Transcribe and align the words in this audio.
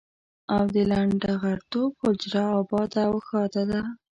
او 0.55 0.63
د 0.75 0.77
لنډه 0.91 1.31
غرتوب 1.43 1.91
حجره 2.01 2.43
اباده 2.59 3.01
او 3.09 3.15
ښاده 3.27 3.63
ده. 3.71 3.81